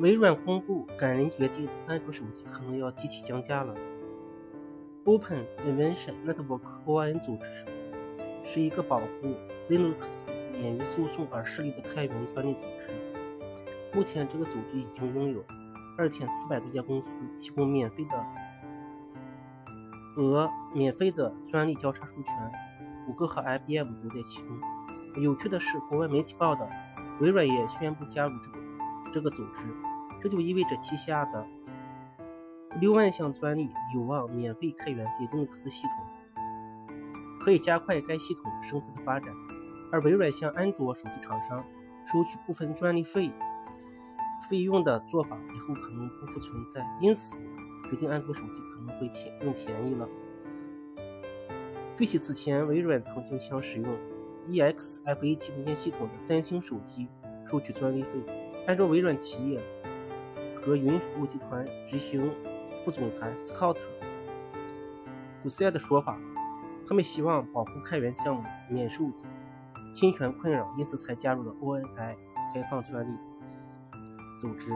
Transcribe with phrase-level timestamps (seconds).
[0.00, 3.74] 微软公布感人决定，安卓手机可能要集体降价了。
[5.04, 7.66] Open Invention Network (ON) 组织
[8.42, 9.36] 是一个保护
[9.68, 12.88] Linux 免于诉讼而设立的开源专利组织。
[13.92, 15.44] 目前，这个组织已经拥有
[15.98, 18.24] 二千四百多家公司提供免费的
[20.16, 22.24] 额免费的专利交叉授权，
[23.04, 24.58] 谷歌和 IBM 都在其中。
[25.16, 26.66] 有趣的是，国外媒体报道，
[27.20, 28.58] 微软也宣布加入这个
[29.12, 29.66] 这个组织，
[30.22, 31.46] 这就意味着旗下的。
[32.80, 35.92] 六万项专利有望免费开源给 Linux 系统，
[37.40, 39.34] 可以加快该系统生态的发展。
[39.92, 41.64] 而微软向安卓手机厂商
[42.06, 43.32] 收取部分专利费
[44.48, 46.86] 费用的做法，以后可能不复存在。
[47.00, 47.44] 因此，
[47.90, 50.08] 决定安卓手机可能会便更便宜了。
[51.98, 53.98] 据悉，此前微软曾经向使用
[54.48, 57.08] EXFAT 文件系统的三星手机
[57.46, 58.20] 收取专利费。
[58.68, 59.60] 按照微软企业
[60.62, 62.32] 和云服务集团执行。
[62.82, 63.76] 副总裁 Scott
[65.42, 66.18] 古塞的说法，
[66.88, 69.04] 他们希望保护开源项目免受
[69.92, 72.16] 侵权困扰，因此才加入了 ONI
[72.54, 73.14] 开放专利
[74.40, 74.72] 组织。